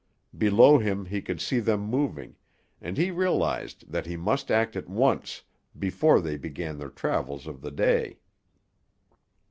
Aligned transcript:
Below 0.35 0.79
him 0.79 1.05
he 1.05 1.21
could 1.21 1.39
see 1.39 1.59
them 1.59 1.81
moving, 1.81 2.35
and 2.81 2.97
he 2.97 3.11
realised 3.11 3.91
that 3.91 4.07
he 4.07 4.17
must 4.17 4.49
act 4.49 4.75
at 4.75 4.89
once, 4.89 5.43
before 5.77 6.19
they 6.19 6.37
began 6.37 6.79
their 6.79 6.89
travels 6.89 7.45
of 7.45 7.61
the 7.61 7.69
day. 7.69 8.17